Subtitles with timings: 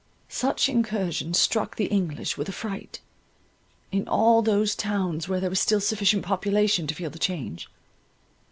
[0.29, 3.01] Such incursions struck the English with affright,
[3.91, 7.69] in all those towns where there was still sufficient population to feel the change.